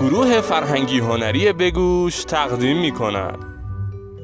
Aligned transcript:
گروه 0.00 0.40
فرهنگی 0.40 0.98
هنری 0.98 1.52
بگوش 1.52 2.24
تقدیم 2.24 2.80
می 2.80 2.92
کند 2.92 3.38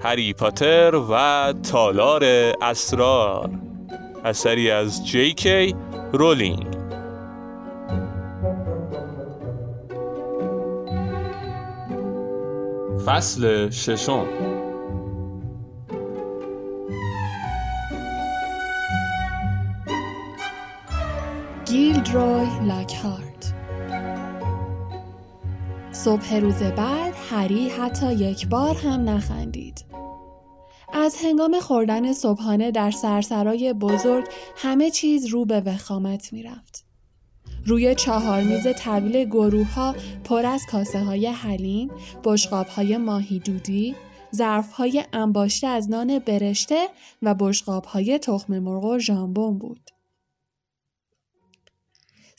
هری 0.03 0.33
پاتر 0.33 0.95
و 1.11 1.53
تالار 1.73 2.25
اسرار. 2.63 3.51
اثری 4.25 4.71
از 4.71 5.07
جی 5.07 5.35
کی 5.35 5.75
رولینگ. 6.13 6.67
فصل 13.07 13.71
ششم. 13.71 14.56
گیلدروی 22.07 22.67
لاکهارت 22.67 23.55
صبح 25.93 26.35
روز 26.35 26.63
بعد 26.63 27.15
هری 27.31 27.69
حتی 27.69 28.13
یک 28.13 28.49
بار 28.49 28.75
هم 28.77 29.09
نخندید. 29.09 29.85
از 30.93 31.17
هنگام 31.25 31.61
خوردن 31.61 32.13
صبحانه 32.13 32.71
در 32.71 32.91
سرسرای 32.91 33.73
بزرگ 33.73 34.25
همه 34.57 34.91
چیز 34.91 35.27
رو 35.27 35.45
به 35.45 35.61
وخامت 35.61 36.33
می 36.33 36.43
رفت. 36.43 36.85
روی 37.67 37.95
چهار 37.95 38.43
میز 38.43 38.67
طویل 38.79 39.25
گروه 39.25 39.75
ها 39.75 39.95
پر 40.25 40.47
از 40.47 40.63
کاسه 40.71 41.01
های 41.01 41.27
حلیم، 41.27 41.91
بشقاب 42.25 42.67
های 42.67 42.97
ماهی 42.97 43.39
دودی، 43.39 43.95
ظرف 44.35 44.73
های 44.73 45.05
انباشته 45.13 45.67
از 45.67 45.91
نان 45.91 46.19
برشته 46.19 46.89
و 47.23 47.35
بشقاب 47.35 47.85
های 47.85 48.19
تخم 48.19 48.59
مرغ 48.59 48.85
و 48.85 48.99
ژامبون 48.99 49.59
بود. 49.59 49.96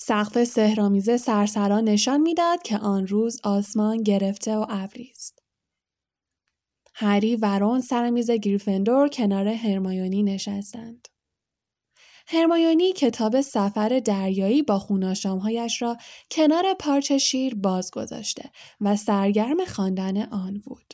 سقف 0.07 0.44
سهرامیز 0.44 1.22
سرسرا 1.22 1.80
نشان 1.80 2.22
می‌داد 2.22 2.61
که 2.61 2.77
آن 2.77 3.08
روز 3.08 3.39
آسمان 3.44 4.03
گرفته 4.03 4.58
و 4.58 4.66
ابری 4.69 5.11
است. 5.11 5.44
هری 6.94 7.36
و 7.36 7.59
رون 7.59 7.81
سر 7.81 8.09
میز 8.09 8.31
گریفندور 8.31 9.08
کنار 9.08 9.47
هرمایونی 9.47 10.23
نشستند. 10.23 11.08
هرمایونی 12.27 12.94
کتاب 12.94 13.41
سفر 13.41 14.02
دریایی 14.05 14.61
با 14.61 14.80
خوناشامهایش 14.80 15.81
را 15.81 15.97
کنار 16.31 16.73
پارچ 16.80 17.11
شیر 17.11 17.55
باز 17.55 17.92
گذاشته 17.92 18.52
و 18.81 18.95
سرگرم 18.95 19.66
خواندن 19.66 20.21
آن 20.21 20.61
بود. 20.66 20.94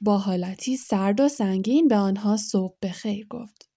با 0.00 0.18
حالتی 0.18 0.76
سرد 0.76 1.20
و 1.20 1.28
سنگین 1.28 1.88
به 1.88 1.96
آنها 1.96 2.36
صبح 2.36 2.76
به 2.80 2.88
خیر 2.88 3.26
گفت 3.26 3.67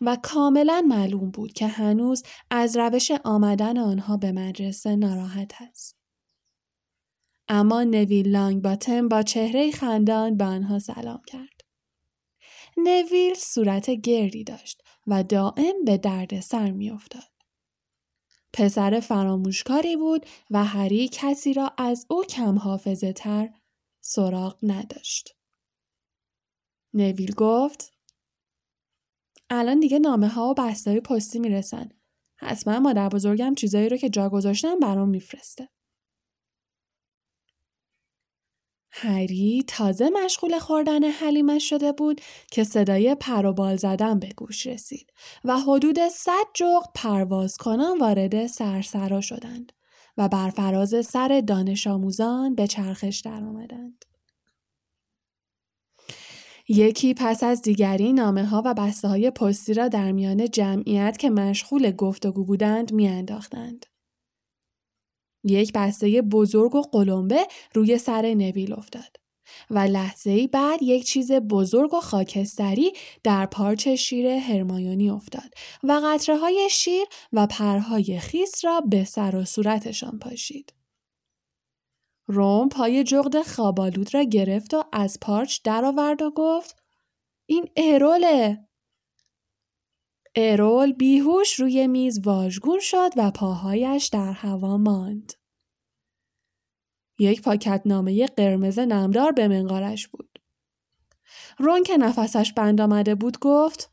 و 0.00 0.16
کاملا 0.22 0.84
معلوم 0.88 1.30
بود 1.30 1.52
که 1.52 1.66
هنوز 1.66 2.22
از 2.50 2.76
روش 2.76 3.10
آمدن 3.24 3.78
آنها 3.78 4.16
به 4.16 4.32
مدرسه 4.32 4.96
ناراحت 4.96 5.52
است. 5.60 5.96
اما 7.48 7.82
نویل 7.82 8.28
لانگ 8.28 8.62
باتم 8.62 9.08
با 9.08 9.22
چهره 9.22 9.70
خندان 9.70 10.36
به 10.36 10.44
آنها 10.44 10.78
سلام 10.78 11.22
کرد. 11.26 11.60
نویل 12.76 13.34
صورت 13.34 13.90
گردی 13.90 14.44
داشت 14.44 14.82
و 15.06 15.22
دائم 15.22 15.84
به 15.84 15.98
درد 15.98 16.40
سر 16.40 16.70
می 16.70 16.90
افتاد. 16.90 17.22
پسر 18.52 19.00
فراموشکاری 19.00 19.96
بود 19.96 20.26
و 20.50 20.64
هری 20.64 21.08
کسی 21.12 21.52
را 21.52 21.72
از 21.78 22.06
او 22.10 22.24
کم 22.24 22.58
حافظه 22.58 23.12
تر 23.12 23.48
سراغ 24.00 24.58
نداشت. 24.62 25.36
نویل 26.94 27.34
گفت 27.34 27.95
الان 29.50 29.80
دیگه 29.80 29.98
نامه 29.98 30.28
ها 30.28 30.50
و 30.50 30.54
بسته 30.54 30.90
های 30.90 31.00
پستی 31.00 31.38
می‌رسن. 31.38 31.88
حتما 32.36 32.80
مادر 32.80 33.08
بزرگم 33.08 33.54
چیزایی 33.54 33.88
رو 33.88 33.96
که 33.96 34.08
جا 34.08 34.28
گذاشتم 34.28 34.78
برام 34.78 35.08
میفرسته. 35.08 35.68
هری 38.98 39.64
تازه 39.68 40.10
مشغول 40.24 40.58
خوردن 40.58 41.04
حلیمش 41.04 41.68
شده 41.68 41.92
بود 41.92 42.20
که 42.50 42.64
صدای 42.64 43.14
پروبال 43.14 43.76
زدن 43.76 44.18
به 44.18 44.28
گوش 44.36 44.66
رسید 44.66 45.12
و 45.44 45.58
حدود 45.58 45.98
صد 46.08 46.46
جغد 46.54 46.88
پرواز 46.94 47.56
کنان 47.56 47.98
وارد 47.98 48.46
سرسرا 48.46 49.20
شدند 49.20 49.72
و 50.16 50.28
بر 50.28 50.50
فراز 50.50 51.06
سر 51.06 51.42
دانش 51.46 51.86
آموزان 51.86 52.54
به 52.54 52.66
چرخش 52.66 53.20
درآمدند. 53.24 54.04
یکی 56.68 57.14
پس 57.14 57.42
از 57.42 57.62
دیگری 57.62 58.12
نامه 58.12 58.46
ها 58.46 58.62
و 58.64 58.74
بسته 58.74 59.08
های 59.08 59.30
پستی 59.30 59.74
را 59.74 59.88
در 59.88 60.12
میان 60.12 60.50
جمعیت 60.50 61.16
که 61.18 61.30
مشغول 61.30 61.90
گفتگو 61.90 62.44
بودند 62.44 62.92
میانداختند. 62.92 63.86
یک 65.44 65.72
بسته 65.72 66.22
بزرگ 66.22 66.74
و 66.74 66.82
قلمبه 66.82 67.46
روی 67.74 67.98
سر 67.98 68.34
نویل 68.34 68.72
افتاد 68.72 69.16
و 69.70 69.78
لحظه 69.78 70.30
ای 70.30 70.46
بعد 70.46 70.82
یک 70.82 71.04
چیز 71.04 71.32
بزرگ 71.32 71.94
و 71.94 72.00
خاکستری 72.00 72.92
در 73.24 73.46
پارچ 73.46 73.88
شیر 73.88 74.26
هرمایونی 74.26 75.10
افتاد 75.10 75.54
و 75.82 76.00
قطره 76.04 76.36
های 76.36 76.68
شیر 76.70 77.06
و 77.32 77.46
پرهای 77.46 78.18
خیس 78.18 78.64
را 78.64 78.80
به 78.80 79.04
سر 79.04 79.36
و 79.36 79.44
صورتشان 79.44 80.18
پاشید. 80.18 80.72
روم 82.26 82.68
پای 82.68 83.04
جغد 83.04 83.42
خوابالود 83.42 84.14
را 84.14 84.22
گرفت 84.22 84.74
و 84.74 84.84
از 84.92 85.18
پارچ 85.20 85.62
درآورد 85.64 86.22
و 86.22 86.30
گفت 86.30 86.82
این 87.46 87.68
اروله 87.76 88.66
ارول 90.36 90.92
بیهوش 90.92 91.54
روی 91.54 91.86
میز 91.86 92.20
واژگون 92.26 92.80
شد 92.80 93.10
و 93.16 93.30
پاهایش 93.30 94.06
در 94.06 94.32
هوا 94.32 94.76
ماند. 94.76 95.32
یک 97.18 97.42
پاکت 97.42 97.82
نامه 97.84 98.26
قرمز 98.26 98.78
نمدار 98.78 99.32
به 99.32 99.48
منقارش 99.48 100.08
بود. 100.08 100.38
رون 101.58 101.82
که 101.82 101.96
نفسش 101.96 102.52
بند 102.52 102.80
آمده 102.80 103.14
بود 103.14 103.38
گفت 103.38 103.90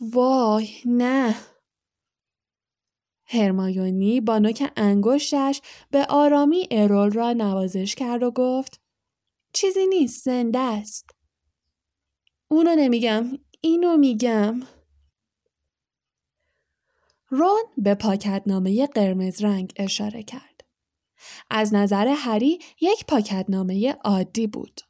وای 0.00 0.68
نه 0.84 1.34
هرمایونی 3.26 4.20
با 4.20 4.38
نوک 4.38 4.72
انگشتش 4.76 5.60
به 5.90 6.06
آرامی 6.08 6.68
ارول 6.70 7.10
را 7.10 7.32
نوازش 7.32 7.94
کرد 7.94 8.22
و 8.22 8.30
گفت 8.30 8.80
چیزی 9.52 9.86
نیست 9.86 10.24
زنده 10.24 10.58
است. 10.58 11.10
اونو 12.48 12.74
نمیگم 12.74 13.38
اینو 13.60 13.96
میگم. 13.96 14.60
رون 17.28 17.62
به 17.78 17.94
پاکت 17.94 18.42
نامه 18.46 18.86
قرمز 18.86 19.42
رنگ 19.42 19.72
اشاره 19.76 20.22
کرد. 20.22 20.64
از 21.50 21.74
نظر 21.74 22.08
هری 22.08 22.58
یک 22.80 23.06
پاکت 23.06 23.46
نامه 23.48 23.92
عادی 23.92 24.46
بود. 24.46 24.80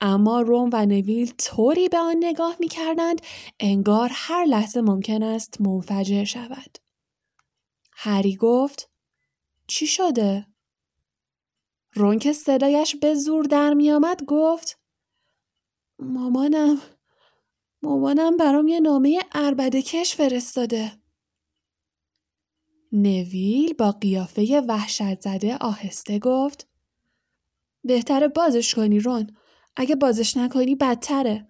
اما 0.00 0.40
روم 0.40 0.70
و 0.72 0.86
نویل 0.86 1.32
طوری 1.38 1.88
به 1.88 1.98
آن 1.98 2.16
نگاه 2.20 2.56
می 2.60 2.68
کردند 2.68 3.20
انگار 3.60 4.10
هر 4.12 4.44
لحظه 4.44 4.80
ممکن 4.80 5.22
است 5.22 5.60
منفجر 5.60 6.24
شود. 6.24 6.89
هری 8.02 8.36
گفت 8.36 8.90
چی 9.66 9.86
شده؟ 9.86 10.46
رون 11.94 12.18
که 12.18 12.32
صدایش 12.32 12.96
به 12.96 13.14
زور 13.14 13.44
در 13.44 13.74
می 13.74 13.90
آمد 13.90 14.24
گفت 14.24 14.78
مامانم 15.98 16.80
مامانم 17.82 18.36
برام 18.36 18.68
یه 18.68 18.80
نامه 18.80 19.20
اربده 19.32 19.82
کش 19.82 20.14
فرستاده. 20.14 20.92
نویل 22.92 23.72
با 23.72 23.92
قیافه 23.92 24.62
وحشت 24.68 25.20
زده 25.20 25.56
آهسته 25.56 26.18
گفت 26.18 26.68
بهتره 27.84 28.28
بازش 28.28 28.74
کنی 28.74 29.00
رون 29.00 29.36
اگه 29.76 29.96
بازش 29.96 30.36
نکنی 30.36 30.74
بدتره 30.74 31.48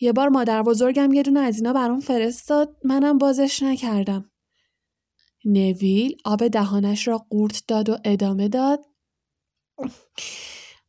یه 0.00 0.12
بار 0.12 0.28
مادر 0.28 0.62
بزرگم 0.62 1.12
یه 1.12 1.22
دونه 1.22 1.40
از 1.40 1.56
اینا 1.56 1.72
برام 1.72 2.00
فرستاد 2.00 2.76
منم 2.84 3.18
بازش 3.18 3.62
نکردم 3.62 4.30
نویل 5.44 6.16
آب 6.24 6.48
دهانش 6.48 7.08
را 7.08 7.18
قورت 7.18 7.64
داد 7.68 7.88
و 7.88 7.98
ادامه 8.04 8.48
داد 8.48 8.80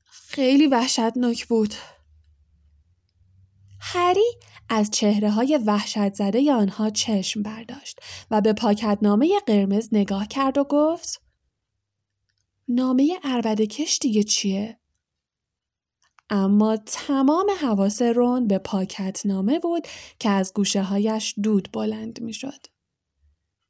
خیلی 0.05 0.67
وحشتناک 0.67 1.47
بود 1.47 1.73
هری 3.79 4.31
از 4.69 4.91
چهره 4.91 5.31
های 5.31 5.59
وحشت 5.65 6.13
زده 6.13 6.53
آنها 6.53 6.89
چشم 6.89 7.41
برداشت 7.41 7.99
و 8.31 8.41
به 8.41 8.53
پاکتنامه 8.53 9.39
قرمز 9.47 9.89
نگاه 9.91 10.27
کرد 10.27 10.57
و 10.57 10.63
گفت 10.63 11.21
نامه 12.67 13.19
عربده 13.23 13.67
کش 13.67 13.99
دیگه 14.01 14.23
چیه؟ 14.23 14.79
اما 16.29 16.77
تمام 16.77 17.47
حواس 17.61 18.01
رون 18.01 18.47
به 18.47 18.57
پاکت 18.57 19.25
نامه 19.25 19.59
بود 19.59 19.87
که 20.19 20.29
از 20.29 20.53
گوشه 20.53 20.83
هایش 20.83 21.35
دود 21.43 21.69
بلند 21.73 22.21
می 22.21 22.33
شد. 22.33 22.75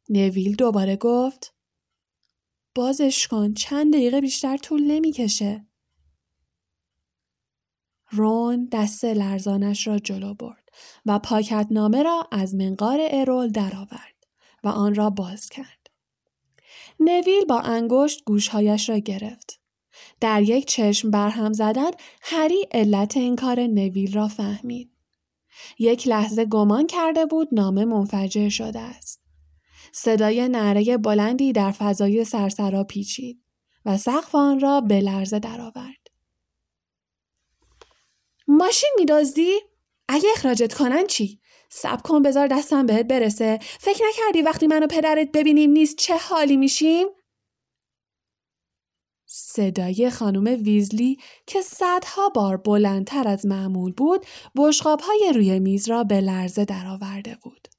نویل 0.10 0.56
دوباره 0.56 0.96
گفت 0.96 1.54
بازش 2.76 3.28
کن 3.28 3.54
چند 3.54 3.94
دقیقه 3.94 4.22
بیشتر 4.22 4.58
طول 4.58 4.84
نمی‌کشه. 4.84 5.66
رون 8.12 8.70
دست 8.72 9.06
لرزانش 9.06 9.88
را 9.88 10.00
جلو 10.00 10.34
برد 10.34 10.70
و 11.06 11.20
پاکت 11.20 11.68
نامه 11.72 12.04
را 12.04 12.28
از 12.32 12.56
منقار 12.56 13.00
ارول 13.02 13.50
درآورد 13.52 14.16
و 14.64 14.68
آن 14.68 14.96
را 14.96 15.10
باز 15.10 15.50
کرد. 15.50 15.88
نویل 17.00 17.46
با 17.46 17.60
انگشت 17.60 18.24
گوشهایش 18.26 18.90
را 18.90 18.98
گرفت. 18.98 19.60
در 20.22 20.42
یک 20.42 20.66
چشم 20.66 21.12
برهم 21.12 21.54
زدن 21.54 21.92
هری 22.22 22.68
علت 22.72 23.18
این 23.18 23.36
کار 23.36 23.60
نویل 23.60 24.14
را 24.14 24.28
فهمید. 24.28 24.92
یک 25.80 26.08
لحظه 26.08 26.46
گمان 26.46 26.88
کرده 26.88 27.26
بود 27.26 27.48
نامه 27.52 27.86
منفجر 27.86 28.50
شده 28.50 28.80
است. 28.80 29.25
صدای 29.98 30.50
نعره 30.50 30.98
بلندی 30.98 31.54
در 31.54 31.72
فضای 31.72 32.24
سرسرا 32.24 32.84
پیچید 32.84 33.44
و 33.86 33.98
سقف 33.98 34.36
آن 34.36 34.60
را 34.60 34.82
به 34.82 35.00
لرزه 35.02 35.40
درآورد. 35.40 36.08
ماشین 38.48 38.90
میدازدی؟ 38.98 39.60
اگه 40.08 40.30
اخراجت 40.36 40.74
کنن 40.74 41.08
چی؟ 41.08 41.40
سب 41.70 42.02
کن 42.02 42.22
بذار 42.22 42.48
دستم 42.48 42.86
بهت 42.86 43.08
برسه. 43.08 43.60
فکر 43.80 44.04
نکردی 44.10 44.42
وقتی 44.42 44.68
منو 44.68 44.88
پدرت 44.88 45.32
ببینیم 45.34 45.72
نیست 45.72 45.96
چه 45.96 46.18
حالی 46.18 46.58
میشیم؟ 46.58 47.08
صدای 49.26 50.10
خانم 50.10 50.64
ویزلی 50.64 51.18
که 51.48 51.62
صدها 51.62 52.30
بار 52.30 52.58
بلندتر 52.58 53.28
از 53.28 53.46
معمول 53.46 53.92
بود 53.92 54.26
های 55.02 55.32
روی 55.36 55.60
میز 55.60 55.90
را 55.90 56.04
به 56.04 56.22
لرزه 56.22 56.66
درآورده 56.66 57.38
بود. 57.42 57.75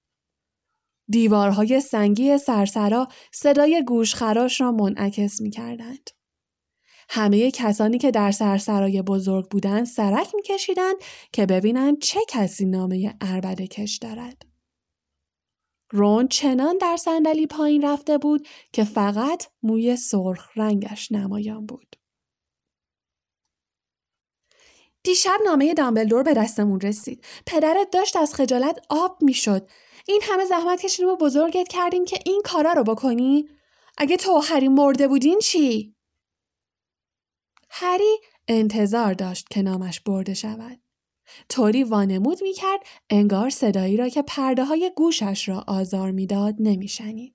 دیوارهای 1.09 1.81
سنگی 1.81 2.39
سرسرا 2.39 3.09
صدای 3.33 3.85
گوشخراش 3.87 4.61
را 4.61 4.73
منعکس 4.73 5.41
می 5.41 5.51
کردند. 5.51 6.11
همه 7.09 7.51
کسانی 7.51 7.99
که 7.99 8.11
در 8.11 8.31
سرسرای 8.31 9.03
بزرگ 9.03 9.49
بودند 9.51 9.87
سرک 9.87 10.35
میکشیدند 10.35 10.97
که 11.33 11.47
ببینند 11.47 11.99
چه 11.99 12.21
کسی 12.29 12.67
نامه 12.67 13.15
اربده 13.21 13.67
کش 13.67 13.97
دارد. 13.97 14.43
رون 15.91 16.29
چنان 16.29 16.79
در 16.79 16.97
صندلی 16.97 17.47
پایین 17.47 17.85
رفته 17.85 18.19
بود 18.19 18.49
که 18.73 18.85
فقط 18.85 19.47
موی 19.63 19.97
سرخ 19.97 20.51
رنگش 20.57 21.13
نمایان 21.13 21.67
بود. 21.67 21.97
دیشب 25.03 25.39
نامه 25.45 25.75
دامبلدور 25.75 26.23
به 26.23 26.35
دستمون 26.35 26.81
رسید. 26.81 27.25
پدرت 27.47 27.91
داشت 27.93 28.17
از 28.17 28.35
خجالت 28.35 28.79
آب 28.89 29.19
می‌شد. 29.23 29.69
این 30.09 30.21
همه 30.25 30.45
زحمت 30.45 30.81
کشیدیم 30.81 31.09
و 31.09 31.17
بزرگت 31.17 31.69
کردیم 31.69 32.05
که 32.05 32.19
این 32.27 32.43
کارا 32.45 32.73
رو 32.73 32.85
بکنی؟ 32.85 33.49
اگه 33.99 34.17
تو 34.17 34.39
هری 34.39 34.69
مرده 34.69 35.09
بودین 35.09 35.39
چی؟ 35.39 35.95
هری 37.71 38.19
انتظار 38.49 39.15
داشت 39.15 39.49
که 39.51 39.63
نامش 39.63 40.01
برده 40.01 40.35
شود. 40.35 40.81
طوری 41.49 41.85
وانمود 41.85 42.43
می 42.43 42.53
کرد 42.53 42.81
انگار 43.11 43.51
صدایی 43.51 43.97
را 43.97 44.09
که 44.09 44.23
پرده 44.23 44.65
های 44.65 44.93
گوشش 44.97 45.49
را 45.49 45.65
آزار 45.69 46.11
می‌داد 46.11 46.55
نمیشنید. 46.59 47.35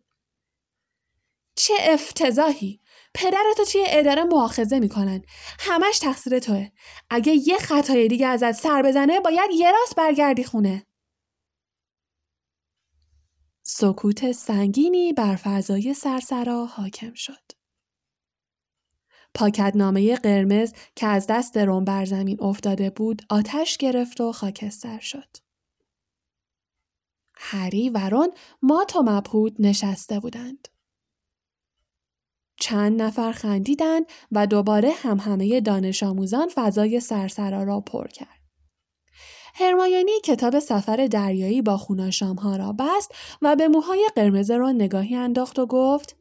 چه 1.55 1.73
افتضاحی! 1.79 2.79
پدرتو 3.13 3.65
توی 3.71 3.83
اداره 3.87 4.23
مؤاخذه 4.23 4.79
می‌کنن. 4.79 5.21
همش 5.59 5.99
تقصیر 5.99 6.39
توه. 6.39 6.69
اگه 7.09 7.33
یه 7.47 7.57
خطای 7.57 8.07
دیگه 8.07 8.27
ازت 8.27 8.51
سر 8.51 8.81
بزنه 8.81 9.19
باید 9.19 9.51
یه 9.53 9.71
راست 9.71 9.95
برگردی 9.95 10.43
خونه. 10.43 10.85
سکوت 13.73 14.31
سنگینی 14.31 15.13
بر 15.13 15.35
فضای 15.35 15.93
سرسرا 15.93 16.65
حاکم 16.65 17.13
شد. 17.13 17.51
پاکتنامه 19.33 20.15
قرمز 20.15 20.73
که 20.95 21.07
از 21.07 21.27
دست 21.29 21.57
روم 21.57 21.85
بر 21.85 22.05
زمین 22.05 22.37
افتاده 22.41 22.89
بود 22.89 23.21
آتش 23.29 23.77
گرفت 23.77 24.21
و 24.21 24.31
خاکستر 24.31 24.99
شد. 24.99 25.37
هری 27.33 27.89
و 27.89 28.09
رون 28.09 28.33
مات 28.61 28.95
و 28.95 29.01
مبهود 29.01 29.55
نشسته 29.59 30.19
بودند. 30.19 30.67
چند 32.59 33.01
نفر 33.01 33.31
خندیدند 33.31 34.05
و 34.31 34.47
دوباره 34.47 34.91
هم 34.91 35.19
همه 35.19 35.61
دانش 35.61 36.03
آموزان 36.03 36.49
فضای 36.55 36.99
سرسرا 36.99 37.63
را 37.63 37.79
پر 37.79 38.07
کرد. 38.07 38.40
هرمایونی 39.55 40.11
کتاب 40.23 40.59
سفر 40.59 41.07
دریایی 41.11 41.61
با 41.61 41.77
خوناشامها 41.77 42.55
را 42.55 42.75
بست 42.79 43.11
و 43.41 43.55
به 43.55 43.67
موهای 43.67 44.09
قرمز 44.15 44.51
رون 44.51 44.75
نگاهی 44.75 45.15
انداخت 45.15 45.59
و 45.59 45.65
گفت 45.65 46.15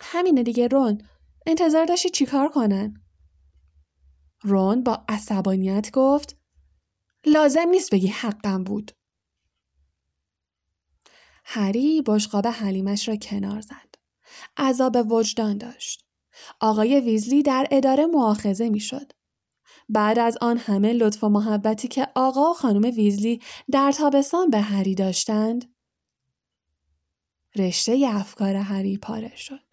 همینه 0.00 0.42
دیگه 0.42 0.68
رون 0.68 1.02
انتظار 1.46 1.84
داشتی 1.84 2.10
چیکار 2.10 2.48
کنن؟ 2.48 3.00
رون 4.42 4.82
با 4.82 5.04
عصبانیت 5.08 5.90
گفت 5.90 6.36
لازم 7.26 7.68
نیست 7.68 7.90
بگی 7.90 8.08
حقم 8.08 8.64
بود. 8.64 8.92
هری 11.44 12.02
بشقاب 12.02 12.46
حلیمش 12.46 13.08
را 13.08 13.16
کنار 13.16 13.60
زد. 13.60 13.94
عذاب 14.56 15.12
وجدان 15.12 15.58
داشت. 15.58 16.06
آقای 16.60 17.00
ویزلی 17.00 17.42
در 17.42 17.66
اداره 17.70 18.06
معاخزه 18.06 18.68
می‌شد. 18.68 19.12
بعد 19.88 20.18
از 20.18 20.38
آن 20.40 20.58
همه 20.58 20.92
لطف 20.92 21.24
و 21.24 21.28
محبتی 21.28 21.88
که 21.88 22.08
آقا 22.14 22.50
و 22.50 22.54
خانم 22.54 22.82
ویزلی 22.96 23.40
در 23.70 23.92
تابستان 23.92 24.50
به 24.50 24.60
هری 24.60 24.94
داشتند 24.94 25.74
رشته 27.56 28.06
افکار 28.08 28.54
هری 28.54 28.98
پاره 28.98 29.36
شد. 29.36 29.66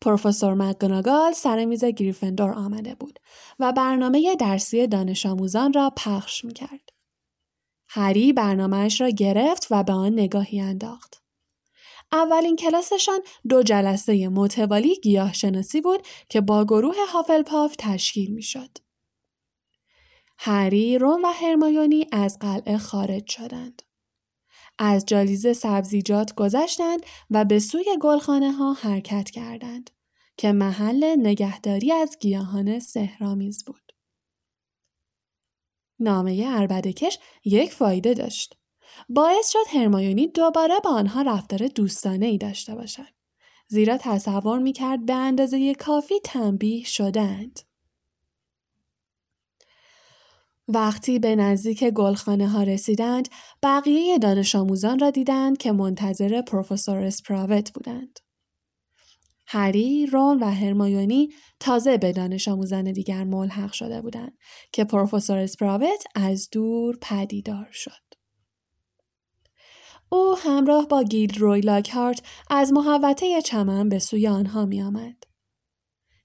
پروفسور 0.00 0.54
مکگوناگال 0.54 1.32
سر 1.32 1.64
میز 1.64 1.84
گریفندور 1.84 2.50
آمده 2.50 2.94
بود 2.94 3.18
و 3.58 3.72
برنامه 3.72 4.36
درسی 4.36 4.86
دانش 4.86 5.26
آموزان 5.26 5.72
را 5.72 5.92
پخش 5.96 6.44
می 6.44 6.52
کرد. 6.52 6.90
هری 7.88 8.32
برنامهش 8.32 9.00
را 9.00 9.08
گرفت 9.08 9.66
و 9.70 9.82
به 9.82 9.92
آن 9.92 10.12
نگاهی 10.12 10.60
انداخت. 10.60 11.23
اولین 12.14 12.56
کلاسشان 12.56 13.20
دو 13.48 13.62
جلسه 13.62 14.28
متوالی 14.28 14.94
گیاه 14.94 15.32
شناسی 15.32 15.80
بود 15.80 16.06
که 16.28 16.40
با 16.40 16.64
گروه 16.64 16.94
هافلپاف 17.08 17.74
تشکیل 17.78 18.34
می 18.34 18.42
شد. 18.42 18.78
هری، 20.38 20.98
روم 20.98 21.24
و 21.24 21.28
هرمایونی 21.28 22.06
از 22.12 22.38
قلعه 22.38 22.78
خارج 22.78 23.30
شدند. 23.30 23.82
از 24.78 25.06
جالیز 25.06 25.56
سبزیجات 25.56 26.34
گذشتند 26.34 27.00
و 27.30 27.44
به 27.44 27.58
سوی 27.58 27.84
گلخانه 28.00 28.52
ها 28.52 28.72
حرکت 28.72 29.30
کردند 29.30 29.90
که 30.36 30.52
محل 30.52 31.16
نگهداری 31.18 31.92
از 31.92 32.16
گیاهان 32.20 32.78
سهرامیز 32.78 33.64
بود. 33.64 33.92
نامه 35.98 36.44
اربدکش 36.48 37.18
یک 37.44 37.72
فایده 37.72 38.14
داشت. 38.14 38.56
باعث 39.08 39.50
شد 39.50 39.76
هرمایونی 39.76 40.26
دوباره 40.26 40.74
با 40.84 40.90
آنها 40.90 41.22
رفتار 41.22 41.66
دوستانه 41.66 42.26
ای 42.26 42.38
داشته 42.38 42.74
باشد. 42.74 43.14
زیرا 43.68 43.98
تصور 44.00 44.58
می 44.58 44.72
کرد 44.72 45.06
به 45.06 45.14
اندازه 45.14 45.74
کافی 45.74 46.14
تنبیه 46.24 46.84
شدند. 46.84 47.60
وقتی 50.68 51.18
به 51.18 51.36
نزدیک 51.36 51.84
گلخانه 51.84 52.48
ها 52.48 52.62
رسیدند، 52.62 53.28
بقیه 53.62 54.18
دانش 54.18 54.54
آموزان 54.54 54.98
را 54.98 55.10
دیدند 55.10 55.58
که 55.58 55.72
منتظر 55.72 56.42
پروفسور 56.42 56.98
اسپراوت 56.98 57.72
بودند. 57.72 58.20
هری، 59.46 60.06
رون 60.06 60.42
و 60.42 60.50
هرمایونی 60.50 61.28
تازه 61.60 61.98
به 61.98 62.12
دانش 62.12 62.48
آموزان 62.48 62.92
دیگر 62.92 63.24
ملحق 63.24 63.72
شده 63.72 64.02
بودند 64.02 64.38
که 64.72 64.84
پروفسور 64.84 65.38
اسپراوت 65.38 66.04
از 66.14 66.48
دور 66.52 66.98
پدیدار 67.00 67.68
شد. 67.72 68.03
او 70.14 70.38
همراه 70.38 70.88
با 70.88 71.04
روی 71.38 71.60
لاکهارت 71.60 72.22
از 72.50 72.72
محوطه 72.72 73.42
چمن 73.42 73.88
به 73.88 73.98
سوی 73.98 74.28
آنها 74.28 74.66
می 74.66 74.82
آمد. 74.82 75.24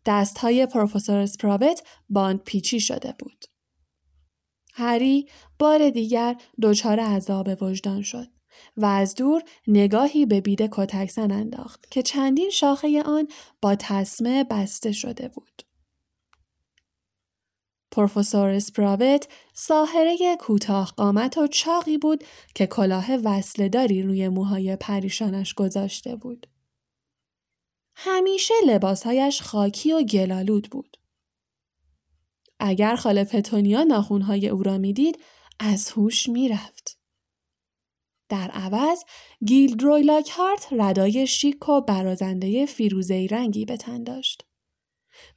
دست 0.06 0.38
های 0.38 0.66
پروفسور 0.66 1.18
اسپراوت 1.18 1.84
باند 2.10 2.44
پیچی 2.44 2.80
شده 2.80 3.16
بود. 3.20 3.46
هری 4.74 5.30
بار 5.60 5.90
دیگر 5.90 6.36
دچار 6.62 7.00
عذاب 7.00 7.64
وجدان 7.64 8.02
شد 8.02 8.28
و 8.78 8.86
از 8.86 9.16
دور 9.16 9.44
نگاهی 9.68 10.26
به 10.26 10.42
بید 10.42 10.70
کتکزن 10.72 11.32
انداخت 11.32 11.92
که 11.92 12.02
چندین 12.02 12.50
شاخه 12.50 13.04
آن 13.04 13.28
با 13.62 13.76
تسمه 13.76 14.44
بسته 14.44 14.92
شده 14.92 15.28
بود. 15.28 15.69
پروفسور 17.92 18.50
اسپراوت 18.50 19.28
ساحره 19.54 20.38
کوتاه 20.40 20.94
قامت 20.98 21.38
و 21.38 21.48
چاقی 21.48 21.98
بود 21.98 22.24
که 22.56 22.68
کلاه 22.68 23.16
وصلهداری 23.16 24.02
روی 24.02 24.30
موهای 24.30 24.76
پریشانش 24.76 25.54
گذاشته 25.54 26.16
بود. 26.16 26.48
همیشه 27.96 28.54
لباسهایش 28.68 29.42
خاکی 29.42 29.94
و 29.94 30.04
گلالود 30.04 30.68
بود. 30.72 30.98
اگر 32.60 32.96
خاله 32.96 33.24
پتونیا 33.24 33.84
ناخونهای 33.84 34.50
او 34.50 34.64
را 34.64 34.78
می‌دید 34.78 35.20
از 35.60 35.92
هوش 35.92 36.30
می‌رفت. 36.30 37.00
در 38.30 38.52
عوض 38.54 39.04
گیلدروی 39.46 40.02
لاکهارت 40.02 40.68
ردای 40.72 41.28
شیک 41.28 41.70
و 41.70 41.82
برازنده 41.82 42.66
فیروزهی 42.66 43.28
رنگی 43.28 43.66
به 43.66 43.78
تن 43.78 44.04
داشت. 44.04 44.49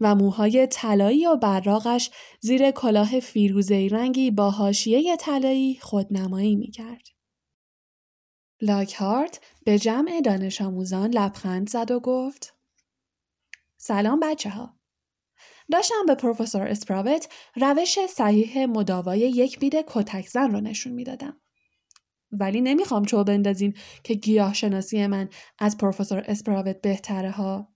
و 0.00 0.14
موهای 0.14 0.66
طلایی 0.66 1.26
و 1.26 1.36
براغش 1.36 2.10
زیر 2.40 2.70
کلاه 2.70 3.20
فیروزه‌ای 3.20 3.88
رنگی 3.88 4.30
با 4.30 4.50
حاشیه 4.50 5.16
طلایی 5.16 5.78
خودنمایی 5.82 6.56
می‌کرد. 6.56 7.08
لاکهارت 8.60 9.40
به 9.64 9.78
جمع 9.78 10.20
دانش 10.20 10.60
آموزان 10.60 11.10
لبخند 11.10 11.68
زد 11.68 11.90
و 11.90 12.00
گفت 12.00 12.54
سلام 13.76 14.20
بچه 14.20 14.50
ها. 14.50 14.78
داشتم 15.72 16.06
به 16.06 16.14
پروفسور 16.14 16.62
اسپراوت 16.66 17.28
روش 17.56 17.98
صحیح 18.06 18.66
مداوای 18.66 19.20
یک 19.20 19.58
بید 19.58 19.74
کتک 19.86 20.28
زن 20.28 20.52
رو 20.52 20.60
نشون 20.60 20.92
می‌دادم. 20.92 21.40
ولی 22.32 22.60
نمی‌خوام 22.60 23.04
چوب 23.04 23.26
بندازین 23.26 23.76
که 24.04 24.14
گیاه 24.14 24.54
شناسی 24.54 25.06
من 25.06 25.28
از 25.58 25.76
پروفسور 25.78 26.24
اسپراوت 26.26 26.80
بهتره 26.80 27.30
ها. 27.30 27.71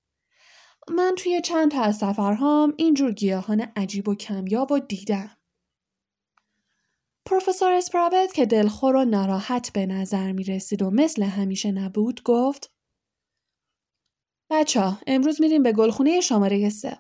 من 0.89 1.15
توی 1.19 1.41
چند 1.41 1.71
تا 1.71 1.83
از 1.83 1.97
سفرهام 1.97 2.75
اینجور 2.77 3.13
گیاهان 3.13 3.61
عجیب 3.77 4.09
و 4.09 4.15
کمیاب 4.15 4.73
و 4.73 4.79
دیدم. 4.79 5.37
پروفسور 7.25 7.73
اسپراوت 7.73 8.33
که 8.33 8.47
دلخور 8.47 8.97
و 8.97 9.05
ناراحت 9.05 9.73
به 9.73 9.87
نظر 9.87 10.33
می 10.33 10.45
رسید 10.45 10.83
و 10.83 10.91
مثل 10.91 11.23
همیشه 11.23 11.71
نبود 11.73 12.23
گفت 12.23 12.73
بچه 14.51 14.81
ها 14.81 14.99
امروز 15.07 15.41
میریم 15.41 15.63
به 15.63 15.73
گلخونه 15.73 16.21
شماره 16.21 16.71
سه. 16.71 16.99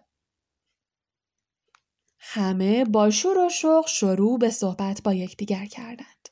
همه 2.19 2.85
با 2.85 3.11
شور 3.11 3.39
و 3.39 3.49
شوق 3.49 3.87
شروع 3.87 4.39
به 4.39 4.51
صحبت 4.51 5.03
با 5.03 5.15
یکدیگر 5.15 5.67
کردند. 5.67 6.29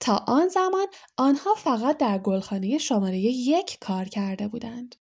تا 0.00 0.24
آن 0.26 0.48
زمان 0.48 0.86
آنها 1.16 1.54
فقط 1.54 1.98
در 1.98 2.18
گلخانه 2.18 2.78
شماره 2.78 3.18
یک 3.18 3.78
کار 3.80 4.04
کرده 4.04 4.48
بودند. 4.48 4.96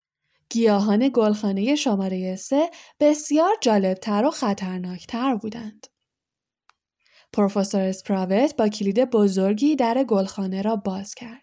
گیاهان 0.49 1.09
گلخانه 1.13 1.75
شماره 1.75 2.35
سه 2.35 2.69
بسیار 2.99 3.53
جالبتر 3.61 4.25
و 4.25 4.31
خطرناکتر 4.31 5.35
بودند. 5.35 5.87
پروفسور 7.33 7.81
اسپراوت 7.81 8.55
با 8.55 8.69
کلید 8.69 9.09
بزرگی 9.09 9.75
در 9.75 10.03
گلخانه 10.03 10.61
را 10.61 10.75
باز 10.75 11.15
کرد. 11.15 11.41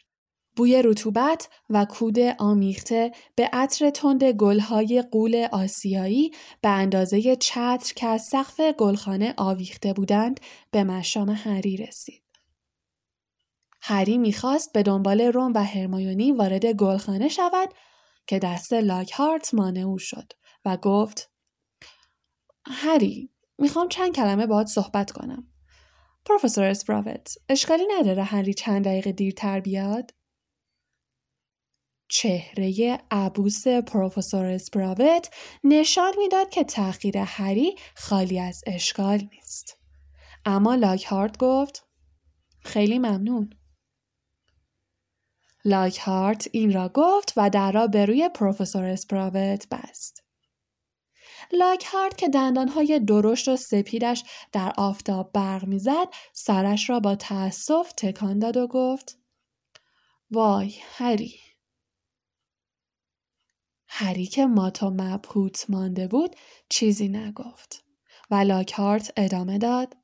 بوی 0.56 0.82
رطوبت 0.82 1.49
و 1.70 1.84
کود 1.84 2.18
آمیخته 2.38 3.12
به 3.37 3.50
عطر 3.52 3.90
تند 3.90 4.25
گلهای 4.25 5.04
قول 5.11 5.49
آسیایی 5.52 6.30
به 6.61 6.68
اندازه 6.68 7.37
چتر 7.37 7.92
که 7.96 8.06
از 8.06 8.23
سقف 8.23 8.61
گلخانه 8.61 9.34
آویخته 9.37 9.92
بودند 9.92 10.40
به 10.70 10.84
مشام 10.84 11.30
هری 11.30 11.76
رسید. 11.76 12.23
هری 13.80 14.18
می‌خواست 14.18 14.73
به 14.73 14.82
دنبال 14.82 15.20
روم 15.20 15.52
و 15.54 15.64
هرمایونی 15.64 16.32
وارد 16.32 16.66
گلخانه 16.66 17.28
شود 17.28 17.68
که 18.26 18.38
دست 18.38 18.72
لاکهارت 18.72 19.54
مانع 19.54 19.96
شد 19.98 20.32
و 20.64 20.76
گفت 20.76 21.30
هری 22.66 23.30
می‌خوام 23.58 23.88
چند 23.88 24.14
کلمه 24.14 24.46
باهات 24.46 24.66
صحبت 24.66 25.10
کنم. 25.10 25.48
پروفسور 26.24 26.64
اسپراوت 26.64 27.34
اشکالی 27.48 27.84
نداره 27.98 28.22
هری 28.22 28.54
چند 28.54 28.84
دقیقه 28.84 29.12
دیرتر 29.12 29.60
بیاد؟ 29.60 30.14
چهره 32.08 32.98
عبوس 33.10 33.68
پروفسور 33.68 34.46
اسپراوت 34.46 35.30
نشان 35.64 36.12
می‌داد 36.18 36.50
که 36.50 36.64
تأخیر 36.64 37.18
هری 37.18 37.76
خالی 37.96 38.40
از 38.40 38.62
اشکال 38.66 39.28
نیست. 39.32 39.78
اما 40.44 40.74
لاکهارت 40.74 41.38
گفت 41.38 41.86
خیلی 42.60 42.98
ممنون. 42.98 43.50
لاکهارت 45.64 46.49
این 46.52 46.73
را 46.73 46.88
گفت 46.88 47.33
و 47.37 47.50
در 47.50 47.73
را 47.73 47.87
به 47.87 48.06
روی 48.06 48.28
پروفسور 48.28 48.85
اسپراوت 48.85 49.68
بست. 49.68 50.25
لاکهارت 51.52 52.18
که 52.18 52.28
دندانهای 52.28 53.00
درشت 53.00 53.49
و 53.49 53.56
سپیدش 53.56 54.25
در 54.52 54.73
آفتاب 54.76 55.33
برق 55.33 55.64
می‌زد 55.64 56.09
سرش 56.33 56.90
را 56.90 57.00
با 57.00 57.14
تأسف 57.14 57.92
تکان 57.97 58.38
داد 58.38 58.56
و 58.56 58.66
گفت 58.66 59.18
وای 60.30 60.75
هری 60.80 61.35
هری 63.88 64.26
که 64.26 64.47
مات 64.47 64.83
و 64.83 64.90
مبهوت 64.90 65.71
مانده 65.71 66.09
بود 66.09 66.37
چیزی 66.68 67.09
نگفت 67.09 67.85
و 68.30 68.35
لاکهارت 68.35 69.12
ادامه 69.16 69.59
داد 69.59 69.97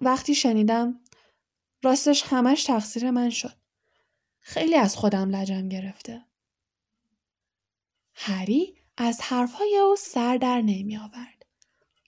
وقتی 0.00 0.34
شنیدم 0.34 1.00
راستش 1.82 2.22
همش 2.26 2.64
تقصیر 2.64 3.10
من 3.10 3.30
شد 3.30 3.59
خیلی 4.40 4.74
از 4.74 4.96
خودم 4.96 5.30
لجم 5.30 5.68
گرفته. 5.68 6.24
هری 8.14 8.76
از 8.96 9.20
حرفهای 9.20 9.76
او 9.76 9.96
سر 9.96 10.36
در 10.36 10.60
نمی 10.60 10.96
آورد 10.96 11.46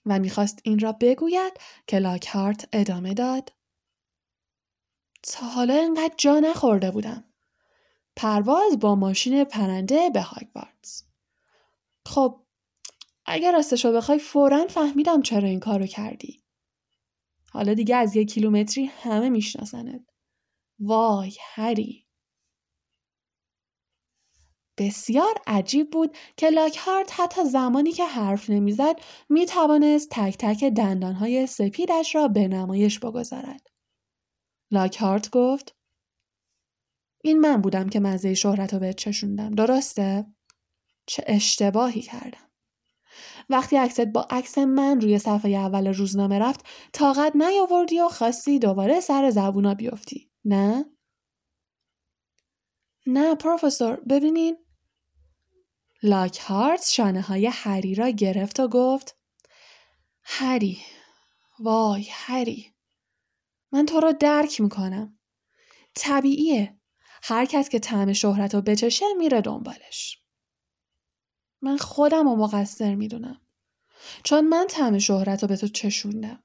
و 0.05 0.19
می‌خواست 0.19 0.59
این 0.63 0.79
را 0.79 0.91
بگوید 0.91 1.53
که 1.87 1.99
لاکهارت 1.99 2.69
ادامه 2.73 3.13
داد. 3.13 3.53
تا 5.23 5.45
حالا 5.45 5.73
اینقدر 5.73 6.13
جا 6.17 6.39
نخورده 6.39 6.91
بودم. 6.91 7.23
پرواز 8.15 8.79
با 8.79 8.95
ماشین 8.95 9.43
پرنده 9.43 10.09
به 10.09 10.21
هاگوارتس 10.21 11.03
خب 12.05 12.43
اگر 13.25 13.51
راستش 13.51 13.85
رو 13.85 13.91
بخوای 13.91 14.19
فورا 14.19 14.67
فهمیدم 14.67 15.21
چرا 15.21 15.47
این 15.47 15.59
کارو 15.59 15.85
کردی. 15.85 16.43
حالا 17.51 17.73
دیگه 17.73 17.95
از 17.95 18.15
یک 18.15 18.33
کیلومتری 18.33 18.85
همه 18.85 19.29
میشناسنت. 19.29 20.01
وای 20.79 21.33
هری. 21.41 22.07
بسیار 24.77 25.33
عجیب 25.47 25.91
بود 25.91 26.17
که 26.37 26.49
لاکهارت 26.49 27.19
حتی 27.19 27.43
زمانی 27.43 27.91
که 27.91 28.05
حرف 28.05 28.49
نمی‌زد 28.49 28.95
می 29.29 29.45
توانست 29.45 30.07
تک 30.11 30.37
تک 30.39 30.63
دندانهای 30.63 31.47
سپیدش 31.47 32.15
را 32.15 32.27
به 32.27 32.47
نمایش 32.47 32.99
بگذارد. 32.99 33.67
لاکهارت 34.71 35.29
گفت 35.29 35.75
این 37.23 37.39
من 37.39 37.61
بودم 37.61 37.89
که 37.89 37.99
مزه 37.99 38.33
شهرت 38.33 38.73
رو 38.73 38.79
بهت 38.79 38.95
چشوندم 38.95 39.55
درسته؟ 39.55 40.25
چه 41.07 41.23
اشتباهی 41.27 42.01
کردم. 42.01 42.49
وقتی 43.49 43.75
عکست 43.75 44.01
با 44.01 44.27
عکس 44.29 44.57
من 44.57 45.01
روی 45.01 45.19
صفحه 45.19 45.51
اول 45.51 45.87
روزنامه 45.87 46.39
رفت 46.39 46.65
طاقت 46.93 47.35
نیاوردی 47.35 47.99
و 47.99 48.07
خواستی 48.07 48.59
دوباره 48.59 48.99
سر 48.99 49.29
زبونا 49.29 49.73
بیفتی 49.73 50.31
نه؟ 50.45 50.85
نه 53.07 53.35
پروفسور 53.35 53.95
ببینین 54.09 54.57
لاکهارت 56.03 56.89
شانه 56.89 57.21
های 57.21 57.45
هری 57.45 57.95
را 57.95 58.09
گرفت 58.09 58.59
و 58.59 58.67
گفت 58.67 59.17
هری 60.23 60.77
وای 61.59 62.07
هری 62.11 62.73
من 63.71 63.85
تو 63.85 63.99
را 63.99 64.11
درک 64.11 64.61
می‌کنم. 64.61 65.19
طبیعیه. 65.95 66.77
هر 67.23 67.45
کس 67.45 67.69
که 67.69 67.79
طعم 67.79 68.13
شهرت 68.13 68.55
رو 68.55 68.61
بچشه 68.61 69.05
میره 69.17 69.41
دنبالش. 69.41 70.17
من 71.61 71.77
خودم 71.77 72.29
رو 72.29 72.35
مقصر 72.35 72.95
می‌دونم. 72.95 73.41
چون 74.23 74.47
من 74.47 74.67
طعم 74.69 74.99
شهرت 74.99 75.41
رو 75.41 75.47
به 75.47 75.57
تو 75.57 75.67
چشوندم. 75.67 76.43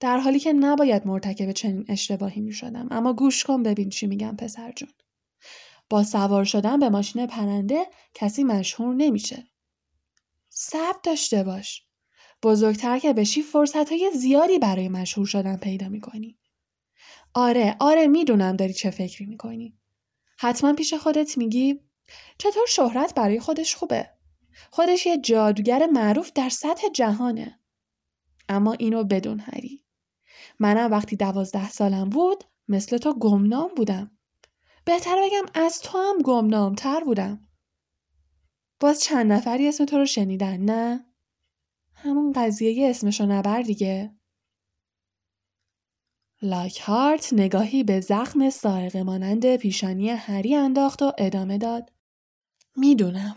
در 0.00 0.18
حالی 0.18 0.40
که 0.40 0.52
نباید 0.52 1.06
مرتکب 1.06 1.52
چنین 1.52 1.84
اشتباهی 1.88 2.40
می 2.40 2.52
شدم. 2.52 2.88
اما 2.90 3.12
گوش 3.12 3.44
کن 3.44 3.62
ببین 3.62 3.90
چی 3.90 4.06
میگم 4.06 4.36
پسر 4.36 4.72
جون. 4.72 4.88
با 5.90 6.04
سوار 6.04 6.44
شدن 6.44 6.78
به 6.78 6.88
ماشین 6.88 7.26
پرنده 7.26 7.86
کسی 8.14 8.44
مشهور 8.44 8.94
نمیشه. 8.94 9.46
صبر 10.48 10.98
داشته 11.02 11.42
باش. 11.42 11.82
بزرگتر 12.42 12.98
که 12.98 13.12
بشی 13.12 13.42
فرصت 13.42 13.92
های 13.92 14.10
زیادی 14.14 14.58
برای 14.58 14.88
مشهور 14.88 15.26
شدن 15.26 15.56
پیدا 15.56 15.88
می‌کنی. 15.88 16.38
آره 17.34 17.76
آره 17.80 18.06
می‌دونم 18.06 18.56
داری 18.56 18.72
چه 18.72 18.90
فکری 18.90 19.26
می‌کنی. 19.26 19.78
حتما 20.38 20.72
پیش 20.72 20.94
خودت 20.94 21.38
میگی 21.38 21.80
چطور 22.38 22.66
شهرت 22.68 23.14
برای 23.14 23.40
خودش 23.40 23.74
خوبه؟ 23.74 24.10
خودش 24.70 25.06
یه 25.06 25.18
جادوگر 25.18 25.86
معروف 25.86 26.32
در 26.34 26.48
سطح 26.48 26.88
جهانه. 26.88 27.60
اما 28.48 28.72
اینو 28.72 29.04
بدون 29.04 29.40
هری. 29.40 29.84
منم 30.58 30.90
وقتی 30.90 31.16
دوازده 31.16 31.70
سالم 31.70 32.08
بود 32.08 32.44
مثل 32.68 32.98
تو 32.98 33.14
گمنام 33.18 33.70
بودم. 33.76 34.17
بهتر 34.88 35.16
بگم 35.22 35.62
از 35.64 35.80
تو 35.80 35.98
هم 35.98 36.22
گمنام 36.22 36.74
تر 36.74 37.04
بودم. 37.04 37.48
باز 38.80 39.02
چند 39.02 39.32
نفری 39.32 39.68
اسم 39.68 39.84
تو 39.84 39.98
رو 39.98 40.06
شنیدن 40.06 40.56
نه؟ 40.56 41.04
همون 41.94 42.32
قضیه 42.32 42.90
اسمشو 42.90 43.26
نبر 43.26 43.62
دیگه. 43.62 44.14
لاکهارت 46.42 47.32
نگاهی 47.32 47.84
به 47.84 48.00
زخم 48.00 48.50
سارقه 48.50 49.02
مانند 49.02 49.56
پیشانی 49.56 50.08
هری 50.08 50.54
انداخت 50.54 51.02
و 51.02 51.12
ادامه 51.18 51.58
داد. 51.58 51.92
می‌دونم. 52.76 53.36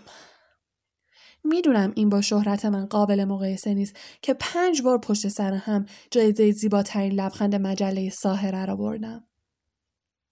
می‌دونم 1.44 1.94
این 1.96 2.10
با 2.10 2.22
شهرت 2.22 2.66
من 2.66 2.86
قابل 2.86 3.26
مقایسه 3.26 3.74
نیست 3.74 3.96
که 4.22 4.34
پنج 4.34 4.82
بار 4.82 4.98
پشت 4.98 5.28
سر 5.28 5.54
هم 5.54 5.86
جایزه 6.12 6.52
زیباترین 6.52 7.12
لبخند 7.12 7.56
مجله 7.56 8.10
ساهره 8.10 8.66
را 8.66 8.76
بردم. 8.76 9.28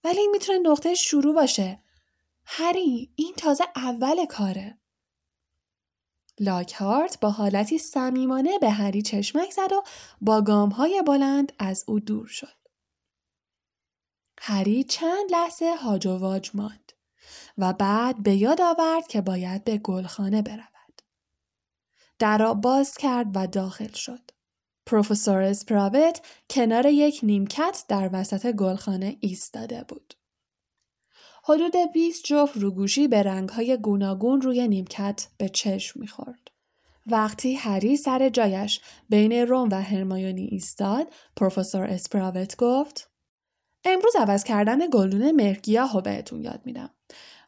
ولی 0.04 0.20
این 0.20 0.32
می‌تونه 0.32 0.60
نقطه 0.60 0.96
شروع 0.96 1.36
باشه. 1.36 1.84
هری 2.46 3.14
این 3.16 3.34
تازه 3.38 3.64
اول 3.76 4.26
کاره. 4.26 4.80
لاکهارت 6.40 7.20
با 7.20 7.30
حالتی 7.30 7.78
صمیمانه 7.78 8.60
به 8.60 8.70
هری 8.70 9.02
چشمک 9.02 9.52
زد 9.52 9.72
و 9.74 9.84
با 10.22 10.42
گامهای 10.42 11.04
بلند 11.08 11.54
از 11.60 11.84
او 11.88 12.00
دور 12.00 12.28
شد. 12.28 12.58
هری 14.42 14.84
چند 14.84 15.32
لحظه 15.32 15.76
هاج 15.76 16.08
و 16.08 16.18
واج 16.18 16.52
ماند 16.54 16.92
و 17.58 17.74
بعد 17.74 18.24
به 18.24 18.36
یاد 18.36 18.62
آورد 18.62 19.08
که 19.08 19.22
باید 19.22 19.64
به 19.64 19.78
گلخانه 19.78 20.42
برود. 20.42 21.02
در 22.20 22.54
باز 22.54 22.98
کرد 22.98 23.28
و 23.34 23.48
داخل 23.48 23.92
شد. 23.92 24.32
پروفسور 24.90 25.42
اسپراوت 25.42 26.22
کنار 26.50 26.86
یک 26.86 27.20
نیمکت 27.24 27.84
در 27.88 28.10
وسط 28.14 28.52
گلخانه 28.52 29.18
ایستاده 29.20 29.86
بود. 29.88 30.14
حدود 31.44 31.74
20 31.94 32.24
جفت 32.24 32.58
روگوشی 32.58 33.08
به 33.08 33.24
رنگهای 33.24 33.78
گوناگون 33.78 34.42
روی 34.42 34.68
نیمکت 34.68 35.28
به 35.38 35.50
چشم 35.50 36.00
می‌خورد. 36.00 36.52
وقتی 37.06 37.54
هری 37.54 37.98
سر 37.98 38.30
جایش 38.30 38.82
بین 39.10 39.32
روم 39.32 39.70
و 39.72 39.82
هرمایونی 39.82 40.46
ایستاد، 40.46 41.08
پروفسور 41.36 41.84
اسپراوت 41.84 42.56
گفت 42.58 43.12
امروز 43.84 44.16
عوض 44.16 44.44
کردن 44.44 44.90
گلدون 44.90 45.32
مهرگیاه 45.32 45.94
رو 45.94 46.02
بهتون 46.02 46.44
یاد 46.44 46.62
میدم. 46.66 46.90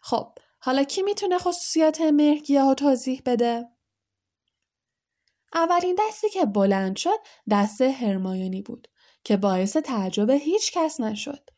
خب 0.02 0.28
حالا 0.60 0.84
کی 0.84 1.02
می‌تونه 1.02 1.38
خصوصیات 1.38 2.02
مهرگیاه 2.02 2.68
رو 2.68 2.74
توضیح 2.74 3.22
بده؟ 3.26 3.81
اولین 5.54 5.98
دستی 6.00 6.30
که 6.30 6.46
بلند 6.46 6.96
شد 6.96 7.20
دست 7.50 7.82
هرمایونی 7.82 8.62
بود 8.62 8.88
که 9.24 9.38
باعث 9.38 9.78
تعجب 9.78 10.30
هیچ 10.30 10.72
کس 10.72 11.00
نشد. 11.00 11.50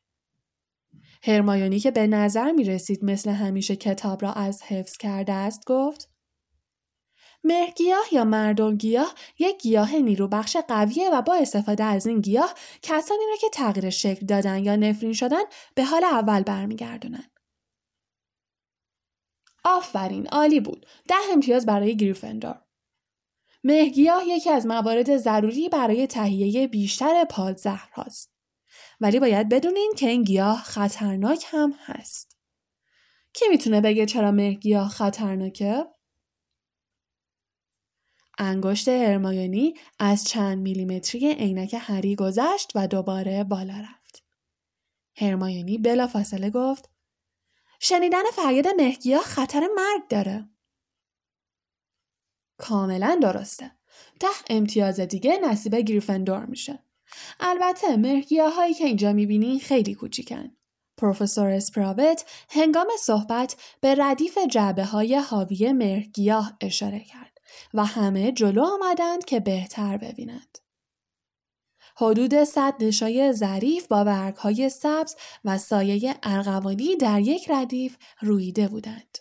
هرمایونی 1.24 1.80
که 1.80 1.92
به 1.92 2.08
نظر 2.08 2.52
می 2.52 2.64
رسید 2.64 3.06
مثل 3.06 3.30
همیشه 3.30 3.76
کتاب 3.76 4.22
را 4.22 4.34
از 4.34 4.64
حفظ 4.64 4.98
کرده 4.98 5.34
است 5.34 5.62
گفت 5.66 6.10
مهرگیاه 7.44 8.04
یا 8.12 8.24
مردم 8.24 8.78
گیاه 8.78 9.16
یک 9.40 9.62
گیاه 9.62 9.96
نیرو 9.96 10.28
بخش 10.28 10.58
قویه 10.58 11.10
و 11.10 11.22
با 11.22 11.36
استفاده 11.36 11.84
از 11.84 12.06
این 12.06 12.22
گیاه 12.22 12.54
کسانی 12.82 13.24
را 13.30 13.36
که 13.42 13.50
تغییر 13.54 13.90
شکل 13.90 14.26
دادن 14.26 14.64
یا 14.64 14.76
نفرین 14.76 15.14
شدن 15.14 15.44
به 15.76 15.84
حال 15.84 16.04
اول 16.04 16.44
برمیگردونن. 16.44 17.32
آفرین 19.66 20.28
عالی 20.28 20.60
بود. 20.60 20.86
ده 21.08 21.16
امتیاز 21.32 21.66
برای 21.66 21.98
گریفندور. 21.98 22.62
مهگیاه 23.64 24.24
یکی 24.28 24.50
از 24.50 24.66
موارد 24.66 25.18
ضروری 25.18 25.70
برای 25.70 26.08
تهیه 26.08 26.68
بیشتر 26.68 27.26
پادزهر 27.26 27.90
هاست. 27.94 28.36
ولی 29.02 29.20
باید 29.20 29.50
بدونین 29.50 29.94
که 29.98 30.10
این 30.10 30.24
گیاه 30.24 30.64
خطرناک 30.64 31.46
هم 31.48 31.74
هست. 31.86 32.38
کی 33.34 33.46
می‌تونه 33.50 33.82
بگه 33.82 34.06
چرا 34.06 34.32
مهگیاه 34.32 34.90
خطرناکه؟ 34.90 35.86
انگشت 38.38 38.88
هرمایونی 38.88 39.74
از 40.00 40.28
چند 40.28 40.58
میلیمتری 40.58 41.34
عینک 41.34 41.76
هری 41.80 42.16
گذشت 42.16 42.72
و 42.76 42.88
دوباره 42.88 43.44
بالا 43.44 43.80
رفت. 43.80 44.24
هرمایونی 45.18 45.78
بلافاصله 45.78 46.50
گفت 46.50 46.90
شنیدن 47.80 48.24
فریاد 48.34 48.68
مهگیاه 48.68 49.22
خطر 49.22 49.68
مرگ 49.76 50.08
داره. 50.10 50.53
کاملا 52.58 53.20
درسته. 53.22 53.72
ده 54.20 54.28
امتیاز 54.50 55.00
دیگه 55.00 55.40
نصیب 55.44 55.76
گریفندور 55.76 56.46
میشه. 56.46 56.84
البته 57.40 57.98
مهرگیاه 57.98 58.56
هایی 58.56 58.74
که 58.74 58.86
اینجا 58.86 59.14
می‌بینی 59.14 59.60
خیلی 59.60 59.94
کوچیکن. 59.94 60.52
پروفسور 60.98 61.50
اسپراوت 61.50 62.26
هنگام 62.50 62.88
صحبت 63.00 63.56
به 63.82 63.96
ردیف 63.98 64.38
جعبه 64.52 64.86
های 64.86 65.16
حاوی 65.16 65.74
مهرگیاه 65.74 66.58
اشاره 66.62 67.00
کرد 67.00 67.38
و 67.74 67.86
همه 67.86 68.32
جلو 68.32 68.66
آمدند 68.66 69.26
که 69.26 69.40
بهتر 69.40 69.98
ببینند. 69.98 70.58
حدود 71.98 72.44
صد 72.44 72.84
نشای 72.84 73.34
ظریف 73.34 73.88
با 73.88 74.04
برگ 74.04 74.36
های 74.36 74.70
سبز 74.70 75.16
و 75.46 75.58
سایه 75.58 76.16
ارغوانی 76.24 76.96
در 76.96 77.20
یک 77.20 77.50
ردیف 77.50 77.98
رویده 78.22 78.68
بودند. 78.68 79.18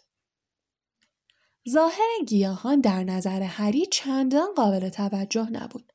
ظاهر 1.71 2.25
گیاهان 2.27 2.81
در 2.81 3.05
نظر 3.05 3.43
هری 3.43 3.87
چندان 3.87 4.55
قابل 4.57 4.89
توجه 4.89 5.51
نبود 5.51 5.93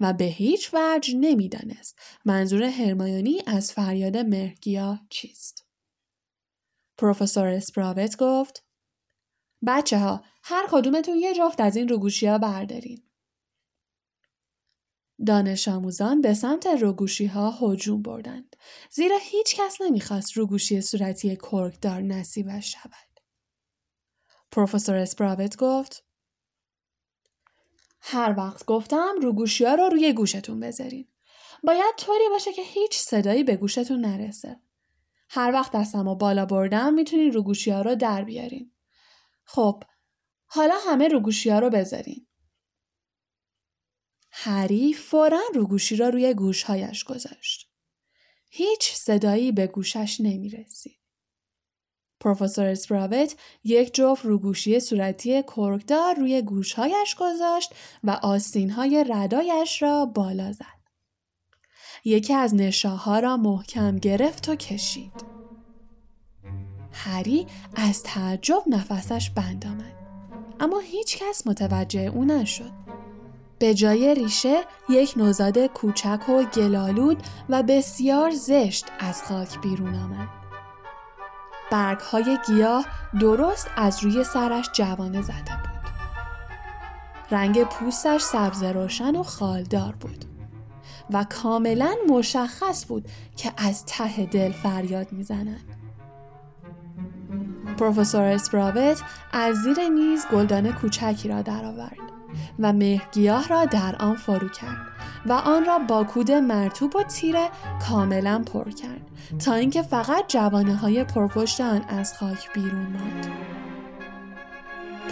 و 0.00 0.12
به 0.12 0.24
هیچ 0.24 0.70
وجه 0.72 1.14
نمی‌دانست 1.16 1.98
منظور 2.24 2.62
هرمایونی 2.62 3.42
از 3.46 3.72
فریاد 3.72 4.16
مهرگیاه 4.16 5.00
چیست. 5.10 5.66
پروفسور 6.98 7.46
اسپراوت 7.46 8.16
گفت 8.16 8.64
بچه 9.66 9.98
ها 9.98 10.24
هر 10.42 10.66
کدومتون 10.70 11.16
یه 11.16 11.34
جفت 11.34 11.60
از 11.60 11.76
این 11.76 11.88
روگوشی 11.88 12.26
ها 12.26 12.38
بردارین. 12.38 13.02
دانش 15.26 15.68
آموزان 15.68 16.20
به 16.20 16.34
سمت 16.34 16.66
روگوشی 16.66 17.26
ها 17.26 17.50
هجوم 17.50 18.02
بردند 18.02 18.56
زیرا 18.90 19.16
هیچ 19.20 19.56
کس 19.56 19.80
نمی‌خواست 19.80 20.32
روگوشی 20.36 20.80
صورتی 20.80 21.36
کرکدار 21.36 22.00
نصیبش 22.02 22.72
شود. 22.72 23.13
پروفسور 24.54 24.96
اسپراوت 24.96 25.56
گفت 25.56 26.04
هر 28.00 28.34
وقت 28.38 28.64
گفتم 28.64 29.14
رو 29.22 29.32
گوشی 29.32 29.64
ها 29.64 29.74
رو 29.74 29.88
روی 29.88 30.12
گوشتون 30.12 30.60
بذارین. 30.60 31.08
باید 31.62 31.94
طوری 31.98 32.28
باشه 32.30 32.52
که 32.52 32.62
هیچ 32.62 32.98
صدایی 32.98 33.42
به 33.44 33.56
گوشتون 33.56 34.00
نرسه. 34.00 34.60
هر 35.28 35.52
وقت 35.52 35.72
دستم 35.72 36.08
و 36.08 36.14
بالا 36.14 36.46
بردم 36.46 36.94
می‌تونین 36.94 37.32
رو 37.32 37.42
گوشی 37.42 37.70
ها 37.70 37.82
رو 37.82 37.94
در 37.94 38.24
بیارین. 38.24 38.72
خب 39.44 39.84
حالا 40.46 40.74
همه 40.86 41.08
رو 41.08 41.20
گوشی 41.20 41.50
ها 41.50 41.58
رو 41.58 41.70
بذارین. 41.70 42.26
هری 44.30 44.92
فورا 44.92 45.42
رو 45.54 45.66
گوشی 45.66 45.96
را 45.96 46.08
روی 46.08 46.34
گوشهایش 46.34 47.04
گذاشت. 47.04 47.70
هیچ 48.50 48.92
صدایی 48.92 49.52
به 49.52 49.66
گوشش 49.66 50.20
نمی 50.20 50.48
رسید. 50.48 51.03
پروفسور 52.24 52.66
اسپراوت 52.66 53.36
یک 53.64 53.94
جفت 53.94 54.24
روگوشی 54.24 54.80
صورتی 54.80 55.42
کرکدار 55.42 56.14
روی 56.14 56.42
گوشهایش 56.42 57.14
گذاشت 57.14 57.74
و 58.04 58.10
آستینهای 58.10 59.04
ردایش 59.08 59.82
را 59.82 60.06
بالا 60.06 60.52
زد. 60.52 60.64
یکی 62.04 62.34
از 62.34 62.54
نشاها 62.54 63.18
را 63.18 63.36
محکم 63.36 63.96
گرفت 63.96 64.48
و 64.48 64.56
کشید. 64.56 65.24
هری 66.92 67.46
از 67.76 68.02
تعجب 68.02 68.62
نفسش 68.66 69.30
بند 69.30 69.66
آمد. 69.66 69.94
اما 70.60 70.78
هیچ 70.78 71.18
کس 71.18 71.46
متوجه 71.46 72.00
او 72.00 72.24
نشد. 72.24 72.72
به 73.58 73.74
جای 73.74 74.14
ریشه 74.14 74.60
یک 74.88 75.14
نوزاد 75.16 75.66
کوچک 75.66 76.28
و 76.28 76.42
گلالود 76.42 77.22
و 77.48 77.62
بسیار 77.62 78.30
زشت 78.30 78.86
از 78.98 79.22
خاک 79.22 79.60
بیرون 79.60 79.94
آمد. 79.94 80.43
برگ 81.74 82.00
های 82.00 82.38
گیاه 82.46 82.86
درست 83.20 83.70
از 83.76 84.04
روی 84.04 84.24
سرش 84.24 84.70
جوانه 84.72 85.22
زده 85.22 85.34
بود. 85.34 85.90
رنگ 87.30 87.64
پوستش 87.64 88.22
سبز 88.22 88.62
روشن 88.62 89.16
و 89.16 89.22
خالدار 89.22 89.94
بود 90.00 90.24
و 91.10 91.24
کاملا 91.42 91.94
مشخص 92.08 92.86
بود 92.86 93.08
که 93.36 93.52
از 93.56 93.86
ته 93.86 94.26
دل 94.26 94.52
فریاد 94.52 95.12
می‌زند. 95.12 95.60
پروفسور 97.78 98.22
اسپراوت 98.22 99.02
از 99.32 99.56
زیر 99.56 99.88
میز 99.88 100.26
گلدان 100.32 100.72
کوچکی 100.72 101.28
را 101.28 101.42
درآورد 101.42 101.98
و 102.58 102.72
مهگیاه 102.72 103.48
را 103.48 103.64
در 103.64 103.96
آن 104.00 104.16
فرو 104.16 104.48
کرد 104.48 104.93
و 105.26 105.32
آن 105.32 105.64
را 105.64 105.78
با 105.78 106.04
کود 106.04 106.30
مرتوب 106.30 106.96
و 106.96 107.02
تیره 107.02 107.48
کاملا 107.88 108.42
پر 108.52 108.70
کرد 108.70 109.00
تا 109.38 109.54
اینکه 109.54 109.82
فقط 109.82 110.24
جوانه 110.28 110.76
های 110.76 111.04
پرپشت 111.04 111.60
آن 111.60 111.84
از 111.88 112.18
خاک 112.18 112.52
بیرون 112.52 112.86
ماند. 112.86 113.26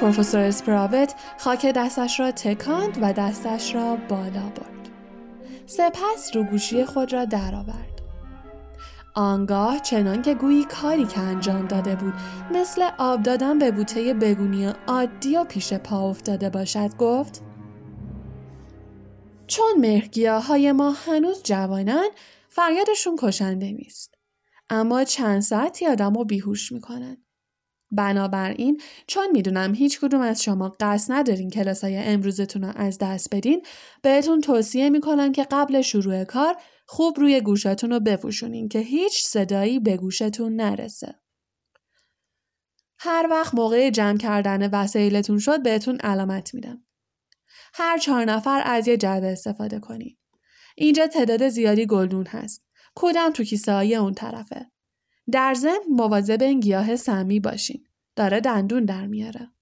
پروفسور 0.01 0.41
اسپراوت 0.41 1.15
خاک 1.39 1.67
دستش 1.67 2.21
را 2.21 2.31
تکاند 2.31 2.99
و 3.03 3.13
دستش 3.13 3.75
را 3.75 3.97
بالا 4.09 4.43
برد. 4.57 4.89
سپس 5.67 6.31
رو 6.35 6.43
گوشی 6.45 6.85
خود 6.85 7.13
را 7.13 7.25
درآورد. 7.25 7.93
آنگاه 9.15 9.79
چنان 9.79 10.23
که 10.23 10.35
گویی 10.35 10.65
کاری 10.65 11.05
که 11.05 11.21
انجام 11.21 11.67
داده 11.67 11.97
بود 11.97 12.15
مثل 12.55 12.89
آب 12.99 13.23
دادن 13.23 13.59
به 13.59 13.71
بوته 13.71 14.15
بگونی 14.15 14.73
عادی 14.87 15.37
و 15.37 15.45
پیش 15.45 15.73
پا 15.73 16.11
افتاده 16.11 16.51
باشد 16.51 16.97
گفت 16.97 17.43
چون 19.53 19.73
مهرگیاه 19.79 20.47
های 20.47 20.73
ما 20.73 20.91
هنوز 20.91 21.43
جوانن 21.43 22.09
فریادشون 22.49 23.17
کشنده 23.19 23.73
نیست. 23.73 24.15
اما 24.71 25.05
چند 25.05 25.41
ساعتی 25.43 25.87
آدم 25.87 26.15
رو 26.15 26.25
بیهوش 26.25 26.73
می‌کنن. 26.73 27.25
بنابراین 27.91 28.81
چون 29.07 29.31
می‌دونم 29.33 29.75
هیچ 29.75 30.01
کدوم 30.01 30.21
از 30.21 30.43
شما 30.43 30.77
قصد 30.81 31.13
ندارین 31.13 31.51
کلاس 31.51 31.85
های 31.85 31.97
امروزتون 31.97 32.65
رو 32.65 32.73
از 32.77 32.99
دست 32.99 33.35
بدین 33.35 33.63
بهتون 34.03 34.41
توصیه 34.41 34.91
می‌کنم 34.91 35.33
که 35.33 35.47
قبل 35.51 35.83
شروع 35.83 36.25
کار 36.25 36.57
خوب 36.87 37.21
روی 37.21 37.41
گوشتون 37.41 37.91
رو 37.91 38.01
بپوشونین 38.01 38.69
که 38.69 38.79
هیچ 38.79 39.25
صدایی 39.25 39.81
به 39.81 39.97
گوشتون 39.97 40.57
نرسه. 40.57 41.15
هر 42.99 43.27
وقت 43.31 43.55
موقع 43.55 43.91
جمع 43.91 44.19
کردن 44.19 44.71
وسایلتون 44.71 45.39
شد 45.39 45.63
بهتون 45.63 45.97
علامت 45.97 46.55
میدم. 46.55 46.82
هر 47.75 47.99
چهار 47.99 48.25
نفر 48.25 48.63
از 48.65 48.89
یه 48.89 48.97
جعبه 48.97 49.33
استفاده 49.33 49.81
کنید. 49.81 50.19
اینجا 50.77 51.07
تعداد 51.07 51.49
زیادی 51.49 51.87
گلدون 51.87 52.27
هست. 52.27 52.67
کودم 52.95 53.31
تو 53.31 53.45
کیسه 53.45 53.73
های 53.73 53.97
اون 53.97 54.15
طرفه. 54.15 54.71
در 55.33 55.55
ضمن 55.55 55.85
مواظب 55.91 56.43
این 56.43 56.61
گیاه 56.61 56.97
سمی 56.97 57.41
باشین. 57.41 57.85
داره 58.17 58.41
دندون 58.41 58.85
در 58.85 59.07
میاره. 59.07 59.53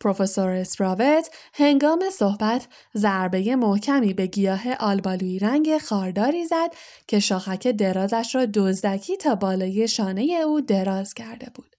پروفسور 0.00 0.50
اسپراوت 0.50 1.30
هنگام 1.54 2.10
صحبت 2.12 2.68
ضربه 2.96 3.56
محکمی 3.56 4.14
به 4.14 4.26
گیاه 4.26 4.74
آلبالوی 4.74 5.38
رنگ 5.38 5.78
خارداری 5.78 6.46
زد 6.46 6.74
که 7.08 7.20
شاخک 7.20 7.68
درازش 7.68 8.34
را 8.34 8.46
دزدکی 8.54 9.16
تا 9.16 9.34
بالای 9.34 9.88
شانه 9.88 10.22
او 10.22 10.60
دراز 10.60 11.14
کرده 11.14 11.50
بود 11.54 11.76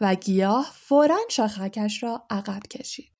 و 0.00 0.14
گیاه 0.14 0.72
فورا 0.74 1.18
شاخکش 1.28 2.02
را 2.02 2.26
عقب 2.30 2.62
کشید. 2.70 3.15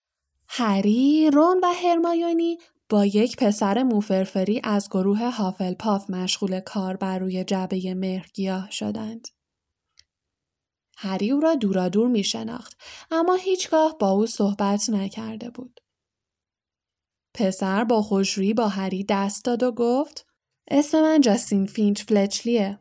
هری، 0.48 1.30
رون 1.30 1.60
و 1.62 1.66
هرمایونی 1.66 2.58
با 2.88 3.06
یک 3.06 3.36
پسر 3.36 3.82
موفرفری 3.82 4.60
از 4.64 4.88
گروه 4.90 5.30
هافلپاف 5.30 6.10
مشغول 6.10 6.60
کار 6.60 6.96
بر 6.96 7.18
روی 7.18 7.44
جعبه 7.44 7.94
مهرگیاه 7.94 8.70
شدند. 8.70 9.28
هری 10.96 11.30
او 11.30 11.40
را 11.40 11.54
دورادور 11.54 12.08
می 12.08 12.24
شناخت 12.24 12.76
اما 13.10 13.34
هیچگاه 13.34 13.96
با 13.98 14.10
او 14.10 14.26
صحبت 14.26 14.90
نکرده 14.90 15.50
بود. 15.50 15.80
پسر 17.34 17.84
با 17.84 18.02
خوشرویی 18.02 18.54
با 18.54 18.68
هری 18.68 19.04
دست 19.08 19.44
داد 19.44 19.62
و 19.62 19.72
گفت 19.72 20.26
اسم 20.68 21.00
من 21.00 21.20
جاستین 21.20 21.66
فینچ 21.66 22.02
فلچلیه. 22.02 22.80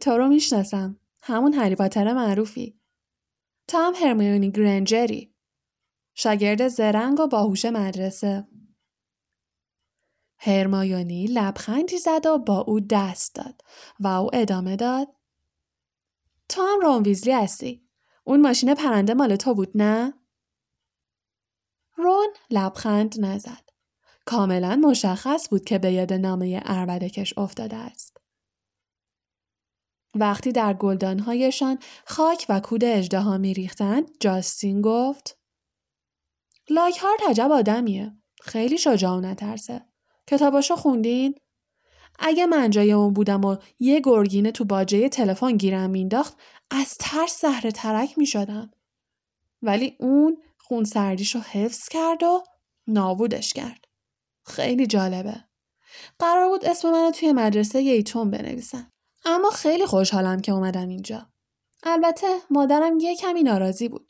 تو 0.00 0.10
رو 0.10 0.28
می‌شناسم. 0.28 1.00
همون 1.22 1.52
هری 1.52 1.74
پاتر 1.74 2.12
معروفی. 2.12 2.80
تا 3.68 3.86
هم 3.86 3.94
هرمیونی 3.94 4.50
گرنجری. 4.50 5.33
شاگرد 6.14 6.68
زرنگ 6.68 7.20
و 7.20 7.26
باهوش 7.26 7.64
مدرسه. 7.64 8.48
هرمایونی 10.38 11.26
لبخندی 11.26 11.98
زد 11.98 12.26
و 12.26 12.38
با 12.38 12.58
او 12.58 12.80
دست 12.80 13.34
داد 13.34 13.60
و 14.00 14.06
او 14.06 14.30
ادامه 14.32 14.76
داد 14.76 15.08
تو 16.48 16.62
هم 16.62 16.80
رون 16.80 17.02
ویزلی 17.02 17.32
هستی. 17.32 17.88
اون 18.24 18.40
ماشین 18.40 18.74
پرنده 18.74 19.14
مال 19.14 19.36
تو 19.36 19.54
بود 19.54 19.70
نه؟ 19.74 20.14
رون 21.96 22.28
لبخند 22.50 23.20
نزد. 23.20 23.70
کاملا 24.26 24.76
مشخص 24.76 25.48
بود 25.48 25.64
که 25.64 25.78
به 25.78 25.92
یاد 25.92 26.12
نامه 26.12 26.62
اربدکش 26.64 27.38
افتاده 27.38 27.76
است. 27.76 28.16
وقتی 30.14 30.52
در 30.52 30.74
گلدانهایشان 30.74 31.78
خاک 32.06 32.46
و 32.48 32.60
کود 32.60 32.84
اجدها 32.84 33.38
می 33.38 33.54
ریختند، 33.54 34.10
جاستین 34.20 34.80
گفت 34.80 35.38
لاکهارت 36.70 37.20
عجب 37.28 37.52
آدمیه. 37.52 38.12
خیلی 38.42 38.78
شجاع 38.78 39.16
و 39.16 39.20
نترسه. 39.20 39.86
کتاباشو 40.26 40.76
خوندین؟ 40.76 41.34
اگه 42.18 42.46
من 42.46 42.70
جای 42.70 42.92
اون 42.92 43.12
بودم 43.12 43.44
و 43.44 43.56
یه 43.78 44.00
گرگینه 44.00 44.52
تو 44.52 44.64
باجه 44.64 45.08
تلفن 45.08 45.56
گیرم 45.56 45.90
مینداخت 45.90 46.36
از 46.70 46.94
ترس 47.00 47.40
زهره 47.40 47.70
ترک 47.70 48.18
می 48.18 48.26
شدم. 48.26 48.70
ولی 49.62 49.96
اون 50.00 50.42
خون 50.58 50.84
سردیشو 50.84 51.38
حفظ 51.38 51.88
کرد 51.88 52.22
و 52.22 52.42
نابودش 52.86 53.52
کرد. 53.52 53.84
خیلی 54.46 54.86
جالبه. 54.86 55.44
قرار 56.18 56.48
بود 56.48 56.64
اسم 56.64 56.90
منو 56.90 57.10
توی 57.10 57.32
مدرسه 57.32 57.82
ییتون 57.82 58.30
بنویسن. 58.30 58.90
اما 59.24 59.50
خیلی 59.50 59.86
خوشحالم 59.86 60.40
که 60.40 60.52
اومدم 60.52 60.88
اینجا. 60.88 61.26
البته 61.82 62.26
مادرم 62.50 62.98
یه 62.98 63.16
کمی 63.16 63.42
ناراضی 63.42 63.88
بود. 63.88 64.08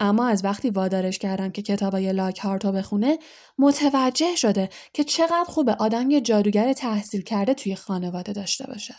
اما 0.00 0.28
از 0.28 0.44
وقتی 0.44 0.70
وادارش 0.70 1.18
کردم 1.18 1.50
که 1.50 1.62
کتابای 1.62 2.12
لاک 2.12 2.38
هارتو 2.38 2.72
بخونه 2.72 3.18
متوجه 3.58 4.36
شده 4.36 4.68
که 4.92 5.04
چقدر 5.04 5.44
خوبه 5.46 5.74
آدم 5.74 6.10
یه 6.10 6.20
جادوگر 6.20 6.72
تحصیل 6.72 7.22
کرده 7.22 7.54
توی 7.54 7.74
خانواده 7.74 8.32
داشته 8.32 8.66
باشه. 8.66 8.94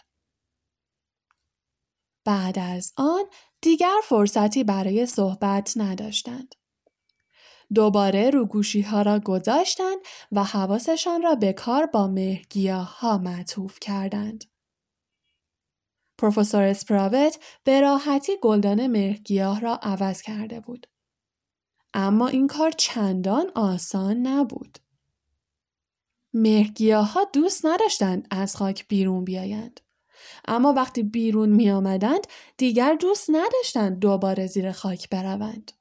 بعد 2.26 2.60
از 2.60 2.94
آن 2.98 3.24
دیگر 3.62 3.96
فرصتی 4.04 4.64
برای 4.64 5.06
صحبت 5.06 5.74
نداشتند. 5.76 6.56
دوباره 7.74 8.30
روگوشی 8.30 8.82
ها 8.82 9.02
را 9.02 9.20
گذاشتند 9.20 9.98
و 10.32 10.44
حواسشان 10.44 11.22
را 11.22 11.36
به 11.36 11.54
کار 11.54 11.86
با 11.86 12.08
مهگیاه 12.08 13.00
ها 13.00 13.18
معطوف 13.18 13.80
کردند. 13.82 14.44
پروفسور 16.20 16.62
اسپراوت 16.64 17.40
به 17.64 17.82
راحتی 17.82 18.38
گلدان 18.42 18.88
مهرگیاه 18.88 19.60
را 19.60 19.80
عوض 19.82 20.22
کرده 20.22 20.60
بود. 20.60 20.88
اما 21.94 22.28
این 22.28 22.48
کار 22.48 22.72
چندان 22.72 23.52
آسان 23.56 24.18
نبود. 24.18 24.78
مهرگیاه 26.34 27.12
ها 27.12 27.24
دوست 27.34 27.66
نداشتند 27.66 28.28
از 28.32 28.56
خاک 28.56 28.88
بیرون 28.88 29.24
بیایند. 29.24 29.80
اما 30.48 30.74
وقتی 30.74 31.04
بیرون 31.04 31.50
می 31.50 31.72
آمدند 31.72 32.28
دیگر 32.58 32.94
دوست 32.94 33.30
نداشتند 33.30 34.00
دوباره 34.00 34.48
زیر 34.48 34.72
خاک 34.72 35.10
بروند. 35.10 35.72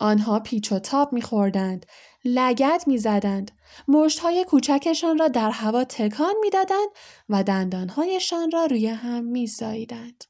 آنها 0.00 0.40
پیچ 0.40 0.72
و 0.72 0.78
تاب 0.78 1.12
می 1.12 1.22
خوردند، 1.22 1.86
لگت 2.24 2.84
می 2.86 2.98
زدند، 2.98 3.50
مشت 3.88 4.18
های 4.18 4.44
کوچکشان 4.44 5.18
را 5.18 5.28
در 5.28 5.50
هوا 5.50 5.84
تکان 5.84 6.34
می 6.40 6.50
دادند 6.50 6.88
و 7.28 7.42
دندانهایشان 7.42 8.50
را 8.50 8.66
روی 8.66 8.86
هم 8.86 9.24
می 9.24 9.46
ساییدند. 9.46 10.24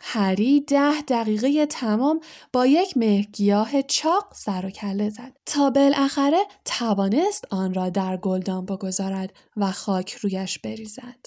هری 0.00 0.60
ده 0.60 1.02
دقیقه 1.02 1.66
تمام 1.66 2.20
با 2.52 2.66
یک 2.66 2.96
مهگیاه 2.96 3.82
چاق 3.82 4.34
سر 4.34 4.66
و 4.66 4.70
کله 4.70 5.10
زد 5.10 5.36
تا 5.46 5.70
بالاخره 5.70 6.38
توانست 6.64 7.44
آن 7.50 7.74
را 7.74 7.90
در 7.90 8.16
گلدان 8.16 8.66
بگذارد 8.66 9.32
و 9.56 9.72
خاک 9.72 10.12
رویش 10.12 10.58
بریزد. 10.58 11.26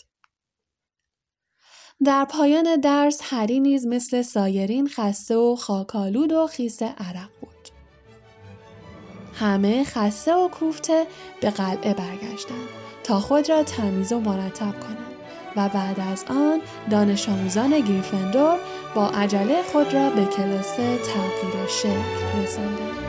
در 2.05 2.25
پایان 2.25 2.75
درس 2.75 3.19
هری 3.23 3.59
نیز 3.59 3.85
مثل 3.85 4.21
سایرین 4.21 4.87
خسته 4.87 5.35
و 5.35 5.55
خاکالود 5.55 6.31
و 6.31 6.47
خیس 6.47 6.83
عرق 6.83 7.29
بود. 7.41 7.50
همه 9.41 9.83
خسته 9.83 10.33
و 10.33 10.47
کوفته 10.47 11.07
به 11.41 11.49
قلعه 11.49 11.93
برگشتند 11.93 12.67
تا 13.03 13.19
خود 13.19 13.49
را 13.49 13.63
تمیز 13.63 14.11
و 14.11 14.19
مرتب 14.19 14.79
کنند. 14.79 15.11
و 15.55 15.69
بعد 15.69 15.99
از 15.99 16.25
آن 16.29 16.61
دانش 16.89 17.29
آموزان 17.29 17.79
گریفندور 17.79 18.57
با 18.95 19.07
عجله 19.07 19.63
خود 19.63 19.93
را 19.93 20.09
به 20.09 20.25
کلاس 20.25 20.75
تغییر 20.75 21.67
شکل 21.67 22.41
رساندند. 22.43 23.00